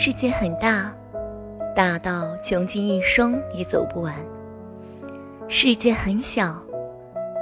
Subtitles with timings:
[0.00, 0.94] 世界很大，
[1.74, 4.14] 大到穷尽一生也走不完；
[5.48, 6.54] 世界很小，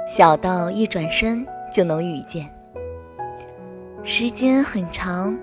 [0.07, 2.49] 小到一转身就能遇见。
[4.01, 5.37] 时间很长，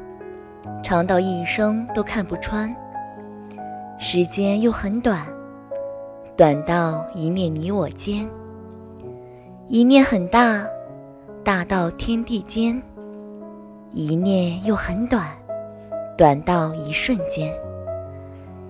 [0.83, 2.69] 长到一生都看不穿；
[3.97, 5.25] 时间又很短，
[6.37, 8.29] 短到一念你我间。
[9.69, 10.67] 一念很大，
[11.45, 12.83] 大到天地间；
[13.93, 15.29] 一念又很短。
[16.17, 17.53] 短到一瞬间，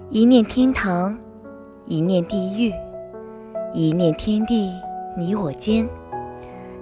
[0.08, 1.14] 一念天堂，
[1.84, 2.72] 一念地狱，
[3.74, 4.72] 一念天地，
[5.14, 5.86] 你我间。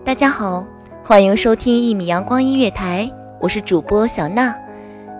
[0.05, 0.65] 大家好，
[1.05, 4.57] 欢迎收听一米阳光音乐台，我是主播小娜。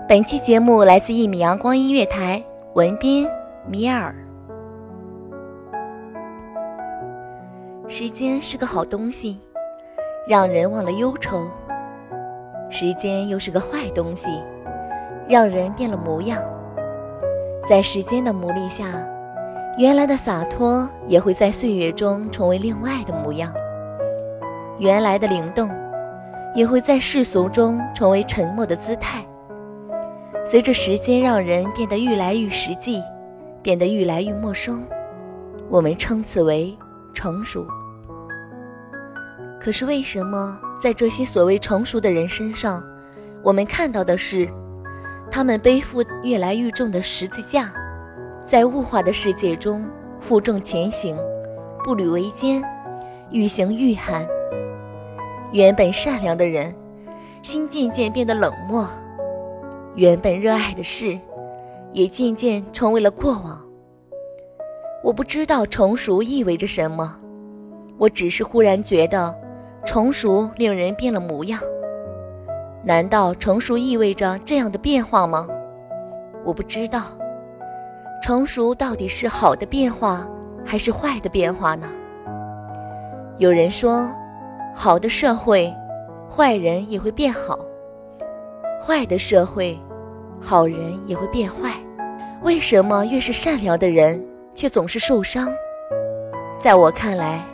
[0.09, 2.41] 本期节目来自一米阳光音乐台，
[2.75, 3.29] 文编
[3.67, 4.15] 米尔。
[7.89, 9.41] 时间是个好东西，
[10.29, 11.49] 让人忘了忧愁；
[12.71, 14.41] 时间又是个坏东西。
[15.29, 16.43] 让人变了模样，
[17.69, 18.85] 在时间的磨砺下，
[19.79, 23.51] 原来的洒脱也会在岁月中成为另外的模样；
[24.79, 25.71] 原来的灵动，
[26.55, 29.25] 也会在世俗中成为沉默的姿态。
[30.45, 33.01] 随着时间让人变得愈来愈实际，
[33.63, 34.85] 变得愈来愈陌生，
[35.71, 36.77] 我们称此为
[37.15, 37.65] 成熟。
[39.61, 42.83] 可是为什么在这些所谓成熟的人身上，
[43.41, 44.49] 我们看到的是？
[45.33, 47.73] 他们背负越来越重的十字架，
[48.45, 49.83] 在物化的世界中
[50.21, 51.17] 负重前行，
[51.83, 52.63] 步履维艰，
[53.31, 54.29] 愈行愈寒。
[55.51, 56.75] 原本善良的人，
[57.41, 58.85] 心渐渐变得冷漠；
[59.95, 61.19] 原本热爱的事，
[61.95, 63.59] 也渐渐成为了过往。
[65.03, 67.17] 我不知道成熟意味着什么，
[67.97, 69.35] 我只是忽然觉得，
[69.87, 71.59] 成熟令人变了模样。
[72.85, 75.47] 难道成熟意味着这样的变化吗？
[76.45, 77.03] 我不知道，
[78.21, 80.27] 成熟到底是好的变化
[80.65, 81.89] 还是坏的变化呢？
[83.39, 84.11] 有人说，
[84.75, 85.73] 好的社会，
[86.29, 87.57] 坏人也会变好；
[88.85, 89.79] 坏的社会，
[90.41, 91.71] 好人也会变坏。
[92.43, 94.21] 为什么越是善良的人，
[94.57, 95.49] 却总是受伤？
[96.59, 97.45] 在我看来，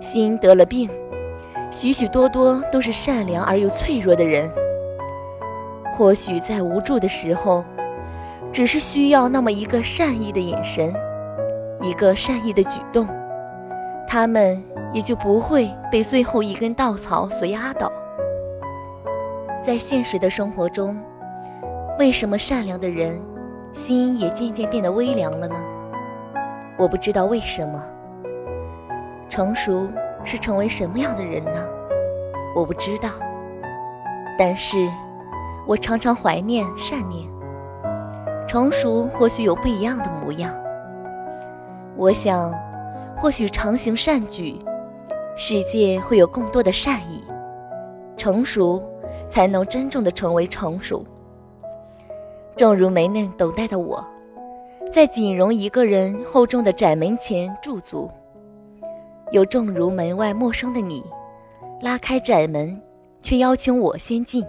[0.00, 0.88] 心得了病。
[1.72, 4.48] 许许多多都是善良而又脆弱的人，
[5.94, 7.64] 或许在无助的时候，
[8.52, 10.94] 只是需要那么一个善意的眼神，
[11.80, 13.08] 一个善意的举动，
[14.06, 14.62] 他们
[14.92, 17.90] 也就不会被最后一根稻草所压倒。
[19.62, 20.94] 在现实的生活中，
[21.98, 23.18] 为什么善良的人
[23.72, 25.56] 心也渐渐变得微凉了呢？
[26.76, 27.82] 我不知道为什么。
[29.30, 29.88] 成熟。
[30.24, 31.66] 是成为什么样的人呢？
[32.54, 33.08] 我不知道，
[34.38, 34.88] 但是，
[35.66, 37.26] 我常常怀念善念。
[38.46, 40.54] 成熟或许有不一样的模样。
[41.96, 42.52] 我想，
[43.16, 44.58] 或许常行善举，
[45.36, 47.24] 世界会有更多的善意。
[48.16, 48.82] 成熟，
[49.28, 51.04] 才能真正的成为成熟。
[52.54, 54.04] 正如没嫩等待的我，
[54.92, 58.10] 在仅容一个人厚重的窄门前驻足。
[59.32, 61.02] 又正如门外陌生的你，
[61.80, 62.80] 拉开窄门，
[63.22, 64.44] 却邀请我先进。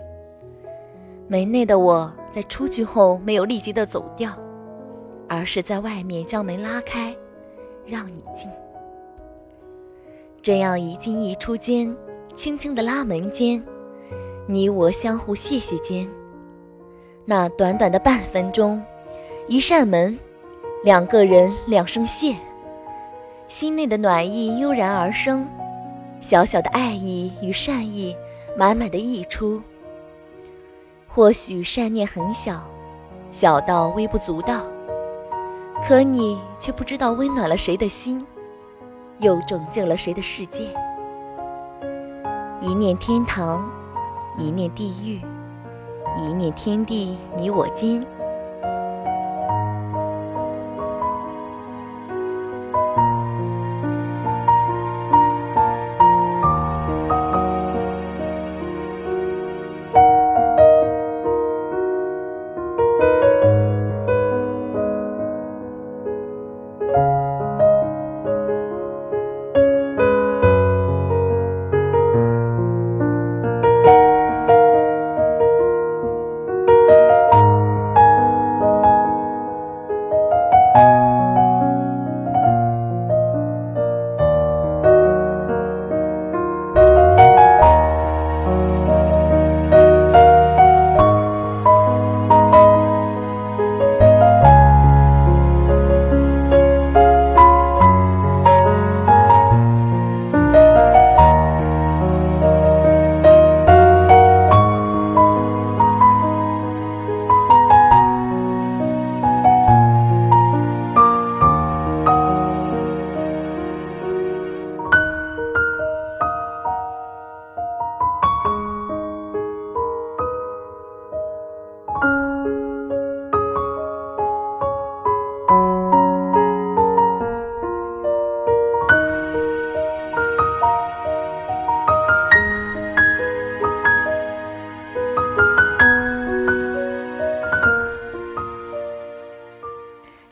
[1.27, 4.31] 门内的我在出去后没有立即的走掉，
[5.27, 7.15] 而是在外面将门拉开，
[7.85, 8.51] 让你进。
[10.41, 11.95] 这样一进一出间，
[12.36, 13.63] 轻轻的拉门间，
[14.45, 16.06] 你我相互谢谢间。
[17.25, 18.83] 那短短的半分钟，
[19.47, 20.19] 一扇门，
[20.83, 22.36] 两个人，两声谢，
[23.48, 25.48] 心内的暖意悠然而生，
[26.19, 28.16] 小小的爱意与善意
[28.57, 29.62] 满满的溢出。
[31.07, 32.63] 或许善念很小，
[33.30, 34.63] 小到微不足道，
[35.88, 38.25] 可你却不知道温暖了谁的心。
[39.19, 40.68] 又拯救了谁的世界？
[42.60, 43.69] 一念天堂，
[44.38, 45.22] 一念地狱，
[46.18, 48.04] 一念天地，你我间。